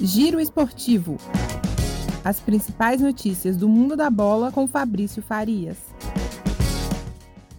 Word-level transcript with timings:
Giro 0.00 0.38
Esportivo. 0.38 1.18
As 2.24 2.38
principais 2.38 3.00
notícias 3.00 3.56
do 3.56 3.68
mundo 3.68 3.96
da 3.96 4.08
bola 4.08 4.52
com 4.52 4.64
Fabrício 4.68 5.20
Farias. 5.20 5.76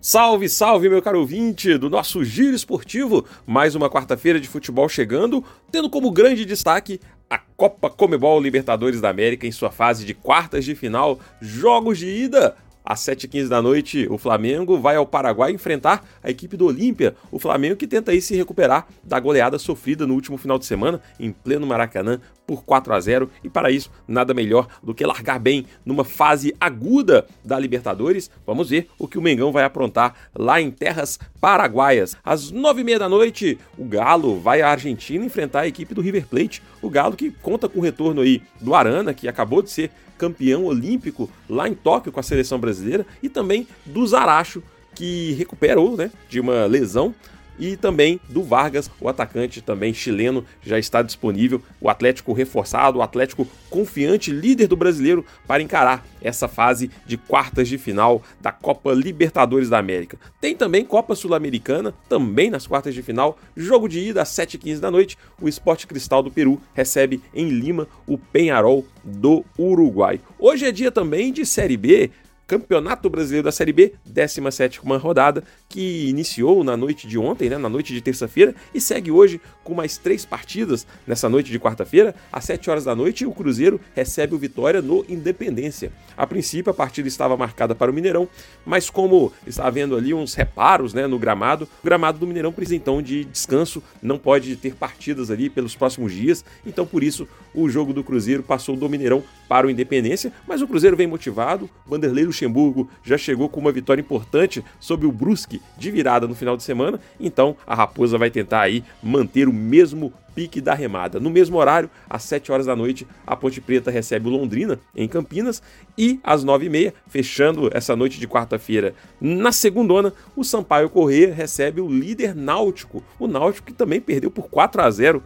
Salve, 0.00 0.48
salve, 0.48 0.88
meu 0.88 1.02
caro 1.02 1.20
ouvinte 1.20 1.76
do 1.76 1.90
nosso 1.90 2.24
Giro 2.24 2.56
Esportivo. 2.56 3.26
Mais 3.46 3.74
uma 3.74 3.90
quarta-feira 3.90 4.40
de 4.40 4.48
futebol 4.48 4.88
chegando, 4.88 5.44
tendo 5.70 5.90
como 5.90 6.10
grande 6.10 6.46
destaque 6.46 6.98
a 7.28 7.36
Copa 7.36 7.90
Comebol 7.90 8.40
Libertadores 8.40 9.02
da 9.02 9.10
América 9.10 9.46
em 9.46 9.52
sua 9.52 9.70
fase 9.70 10.06
de 10.06 10.14
quartas 10.14 10.64
de 10.64 10.74
final, 10.74 11.20
jogos 11.38 11.98
de 11.98 12.08
ida 12.08 12.56
às 12.92 13.00
7h15 13.00 13.48
da 13.48 13.62
noite, 13.62 14.06
o 14.10 14.18
Flamengo 14.18 14.78
vai 14.78 14.96
ao 14.96 15.06
Paraguai 15.06 15.50
enfrentar 15.50 16.04
a 16.22 16.30
equipe 16.30 16.56
do 16.56 16.66
Olímpia. 16.66 17.14
O 17.30 17.38
Flamengo 17.38 17.76
que 17.76 17.86
tenta 17.86 18.10
aí 18.10 18.20
se 18.20 18.36
recuperar 18.36 18.86
da 19.02 19.18
goleada 19.18 19.58
sofrida 19.58 20.06
no 20.06 20.12
último 20.12 20.36
final 20.36 20.58
de 20.58 20.66
semana, 20.66 21.00
em 21.18 21.32
pleno 21.32 21.66
Maracanã, 21.66 22.20
por 22.52 22.64
4 22.64 22.92
a 22.92 23.00
0 23.00 23.30
E 23.42 23.48
para 23.48 23.70
isso, 23.70 23.90
nada 24.06 24.34
melhor 24.34 24.68
do 24.82 24.92
que 24.92 25.06
largar 25.06 25.40
bem 25.40 25.64
numa 25.86 26.04
fase 26.04 26.54
aguda 26.60 27.26
da 27.42 27.58
Libertadores. 27.58 28.30
Vamos 28.46 28.68
ver 28.68 28.90
o 28.98 29.08
que 29.08 29.16
o 29.16 29.22
Mengão 29.22 29.50
vai 29.50 29.64
aprontar 29.64 30.14
lá 30.34 30.60
em 30.60 30.70
terras 30.70 31.18
paraguaias. 31.40 32.14
Às 32.22 32.52
9h30 32.52 32.98
da 32.98 33.08
noite, 33.08 33.58
o 33.78 33.86
Galo 33.86 34.38
vai 34.38 34.60
à 34.60 34.68
Argentina 34.68 35.24
enfrentar 35.24 35.60
a 35.60 35.66
equipe 35.66 35.94
do 35.94 36.02
River 36.02 36.26
Plate. 36.26 36.62
O 36.82 36.90
Galo 36.90 37.16
que 37.16 37.30
conta 37.30 37.70
com 37.70 37.78
o 37.78 37.82
retorno 37.82 38.20
aí 38.20 38.42
do 38.60 38.74
Arana, 38.74 39.14
que 39.14 39.26
acabou 39.26 39.62
de 39.62 39.70
ser 39.70 39.90
campeão 40.18 40.66
olímpico 40.66 41.30
lá 41.48 41.66
em 41.66 41.74
Tóquio 41.74 42.12
com 42.12 42.20
a 42.20 42.22
seleção 42.22 42.58
brasileira, 42.58 43.06
e 43.22 43.30
também 43.30 43.66
do 43.86 44.06
Zaracho, 44.06 44.62
que 44.94 45.32
recuperou 45.32 45.96
né, 45.96 46.10
de 46.28 46.38
uma 46.38 46.66
lesão 46.66 47.14
e 47.58 47.76
também 47.76 48.20
do 48.28 48.42
Vargas, 48.42 48.90
o 49.00 49.08
atacante 49.08 49.60
também 49.60 49.92
chileno, 49.92 50.44
já 50.62 50.78
está 50.78 51.02
disponível. 51.02 51.62
O 51.80 51.88
Atlético 51.88 52.32
reforçado, 52.32 52.98
o 52.98 53.02
Atlético 53.02 53.46
confiante, 53.70 54.30
líder 54.30 54.66
do 54.66 54.76
brasileiro, 54.76 55.24
para 55.46 55.62
encarar 55.62 56.06
essa 56.20 56.48
fase 56.48 56.90
de 57.06 57.16
quartas 57.16 57.68
de 57.68 57.78
final 57.78 58.22
da 58.40 58.52
Copa 58.52 58.92
Libertadores 58.92 59.68
da 59.68 59.78
América. 59.78 60.18
Tem 60.40 60.56
também 60.56 60.84
Copa 60.84 61.14
Sul-Americana, 61.14 61.94
também 62.08 62.50
nas 62.50 62.66
quartas 62.66 62.94
de 62.94 63.02
final. 63.02 63.38
Jogo 63.56 63.88
de 63.88 63.98
ida 64.00 64.22
às 64.22 64.28
7h15 64.28 64.78
da 64.78 64.90
noite. 64.90 65.18
O 65.40 65.48
Esporte 65.48 65.86
Cristal 65.86 66.22
do 66.22 66.30
Peru 66.30 66.60
recebe 66.74 67.20
em 67.34 67.48
Lima 67.48 67.88
o 68.06 68.16
Penharol 68.16 68.84
do 69.02 69.44
Uruguai. 69.58 70.20
Hoje 70.38 70.66
é 70.66 70.72
dia 70.72 70.90
também 70.90 71.32
de 71.32 71.44
Série 71.44 71.76
B. 71.76 72.10
Campeonato 72.52 73.08
Brasileiro 73.08 73.46
da 73.46 73.50
Série 73.50 73.72
B, 73.72 73.94
17 74.04 74.78
rodada, 75.00 75.42
que 75.70 76.06
iniciou 76.10 76.62
na 76.62 76.76
noite 76.76 77.08
de 77.08 77.16
ontem, 77.16 77.48
né, 77.48 77.56
na 77.56 77.70
noite 77.70 77.94
de 77.94 78.02
terça-feira, 78.02 78.54
e 78.74 78.80
segue 78.80 79.10
hoje 79.10 79.40
com 79.64 79.72
mais 79.72 79.96
três 79.96 80.26
partidas 80.26 80.86
nessa 81.06 81.30
noite 81.30 81.50
de 81.50 81.58
quarta-feira. 81.58 82.14
Às 82.30 82.44
7 82.44 82.68
horas 82.68 82.84
da 82.84 82.94
noite, 82.94 83.24
o 83.24 83.32
Cruzeiro 83.32 83.80
recebe 83.94 84.34
o 84.34 84.38
Vitória 84.38 84.82
no 84.82 85.02
Independência. 85.08 85.92
A 86.14 86.26
princípio, 86.26 86.70
a 86.70 86.74
partida 86.74 87.08
estava 87.08 87.38
marcada 87.38 87.74
para 87.74 87.90
o 87.90 87.94
Mineirão, 87.94 88.28
mas 88.66 88.90
como 88.90 89.32
está 89.46 89.66
havendo 89.66 89.96
ali 89.96 90.12
uns 90.12 90.34
reparos 90.34 90.92
né, 90.92 91.06
no 91.06 91.18
gramado, 91.18 91.66
o 91.82 91.86
gramado 91.86 92.18
do 92.18 92.26
Mineirão 92.26 92.52
precisa 92.52 92.76
então 92.76 93.00
de 93.00 93.24
descanso, 93.24 93.82
não 94.02 94.18
pode 94.18 94.56
ter 94.56 94.74
partidas 94.74 95.30
ali 95.30 95.48
pelos 95.48 95.74
próximos 95.74 96.12
dias, 96.12 96.44
então 96.66 96.86
por 96.86 97.02
isso 97.02 97.26
o 97.54 97.66
jogo 97.70 97.94
do 97.94 98.04
Cruzeiro 98.04 98.42
passou 98.42 98.76
do 98.76 98.88
Mineirão 98.90 99.24
para 99.48 99.66
o 99.66 99.70
Independência, 99.70 100.30
mas 100.46 100.60
o 100.60 100.68
Cruzeiro 100.68 100.98
vem 100.98 101.06
motivado, 101.06 101.70
Vanderlei 101.86 102.26
Luxemburgo 102.42 102.88
já 103.02 103.16
chegou 103.16 103.48
com 103.48 103.60
uma 103.60 103.72
vitória 103.72 104.00
importante 104.00 104.64
sobre 104.80 105.06
o 105.06 105.12
Brusque 105.12 105.60
de 105.78 105.90
virada 105.90 106.26
no 106.26 106.34
final 106.34 106.56
de 106.56 106.62
semana, 106.62 107.00
então 107.20 107.56
a 107.66 107.74
Raposa 107.74 108.18
vai 108.18 108.30
tentar 108.30 108.62
aí 108.62 108.82
manter 109.02 109.48
o 109.48 109.52
mesmo 109.52 110.12
pique 110.34 110.60
da 110.60 110.74
remada. 110.74 111.20
No 111.20 111.30
mesmo 111.30 111.58
horário, 111.58 111.90
às 112.08 112.22
7 112.24 112.50
horas 112.50 112.66
da 112.66 112.74
noite, 112.74 113.06
a 113.26 113.36
Ponte 113.36 113.60
Preta 113.60 113.90
recebe 113.90 114.28
o 114.28 114.30
Londrina 114.30 114.80
em 114.96 115.06
Campinas. 115.06 115.62
E 115.96 116.18
às 116.24 116.42
9h30, 116.42 116.94
fechando 117.06 117.70
essa 117.72 117.94
noite 117.94 118.18
de 118.18 118.26
quarta-feira, 118.26 118.94
na 119.20 119.52
segundona, 119.52 120.12
o 120.34 120.42
Sampaio 120.42 120.88
Corrêa 120.88 121.34
recebe 121.34 121.82
o 121.82 121.88
líder 121.88 122.34
Náutico, 122.34 123.04
o 123.18 123.26
Náutico 123.26 123.66
que 123.66 123.74
também 123.74 124.00
perdeu 124.00 124.30
por 124.30 124.48
4 124.48 124.80
a 124.80 124.90
0 124.90 125.22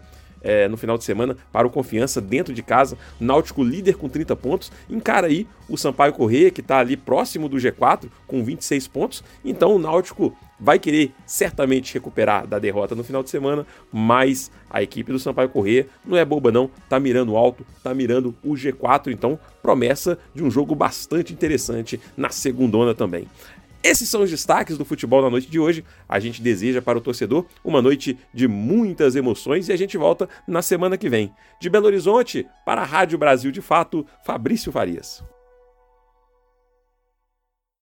é, 0.46 0.68
no 0.68 0.76
final 0.76 0.96
de 0.96 1.02
semana 1.02 1.36
para 1.52 1.66
o 1.66 1.70
Confiança 1.70 2.20
dentro 2.20 2.54
de 2.54 2.62
casa. 2.62 2.96
Náutico 3.18 3.64
líder 3.64 3.96
com 3.96 4.08
30 4.08 4.36
pontos. 4.36 4.70
Encara 4.88 5.26
aí 5.26 5.46
o 5.68 5.76
Sampaio 5.76 6.12
Correia, 6.12 6.50
que 6.52 6.60
está 6.60 6.78
ali 6.78 6.96
próximo 6.96 7.48
do 7.48 7.56
G4 7.56 8.08
com 8.26 8.44
26 8.44 8.86
pontos. 8.86 9.24
Então 9.44 9.74
o 9.74 9.78
Náutico 9.78 10.34
vai 10.58 10.78
querer 10.78 11.12
certamente 11.26 11.92
recuperar 11.92 12.46
da 12.46 12.58
derrota 12.58 12.94
no 12.94 13.04
final 13.04 13.22
de 13.22 13.28
semana, 13.28 13.66
mas 13.92 14.50
a 14.70 14.82
equipe 14.82 15.12
do 15.12 15.18
Sampaio 15.18 15.48
Correia 15.48 15.86
não 16.04 16.16
é 16.16 16.24
boba 16.24 16.50
não, 16.50 16.70
tá 16.88 16.98
mirando 16.98 17.36
alto, 17.36 17.66
tá 17.82 17.92
mirando 17.92 18.34
o 18.42 18.54
G4, 18.54 19.12
então 19.12 19.38
promessa 19.62 20.18
de 20.34 20.42
um 20.42 20.50
jogo 20.50 20.74
bastante 20.74 21.32
interessante 21.32 22.00
na 22.16 22.30
segundona 22.30 22.94
também. 22.94 23.26
Esses 23.82 24.08
são 24.08 24.22
os 24.22 24.30
destaques 24.30 24.76
do 24.76 24.84
futebol 24.84 25.22
na 25.22 25.30
noite 25.30 25.48
de 25.48 25.58
hoje. 25.58 25.84
A 26.08 26.18
gente 26.18 26.42
deseja 26.42 26.82
para 26.82 26.98
o 26.98 27.00
torcedor 27.00 27.46
uma 27.64 27.80
noite 27.80 28.18
de 28.32 28.48
muitas 28.48 29.14
emoções 29.14 29.68
e 29.68 29.72
a 29.72 29.76
gente 29.76 29.96
volta 29.96 30.28
na 30.46 30.62
semana 30.62 30.98
que 30.98 31.08
vem. 31.08 31.32
De 31.60 31.70
Belo 31.70 31.86
Horizonte, 31.86 32.46
para 32.64 32.82
a 32.82 32.84
Rádio 32.84 33.18
Brasil 33.18 33.52
de 33.52 33.60
Fato, 33.60 34.06
Fabrício 34.24 34.72
Farias. 34.72 35.22